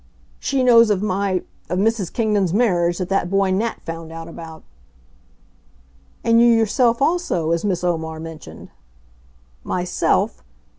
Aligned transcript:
"She 0.39 0.63
knows 0.63 0.89
of 0.89 1.03
my 1.03 1.43
of 1.69 1.77
Mrs. 1.77 2.11
Kingdon's 2.11 2.55
marriage, 2.55 2.97
that 2.97 3.07
that 3.09 3.29
boy 3.29 3.51
Nat 3.51 3.81
found 3.85 4.11
out 4.11 4.27
about." 4.27 4.63
"And 6.23 6.41
you 6.41 6.47
yourself 6.47 7.03
also, 7.03 7.51
as 7.51 7.63
Miss 7.63 7.83
Omar 7.83 8.19
mentioned." 8.19 8.71
"Myself? 9.63 10.43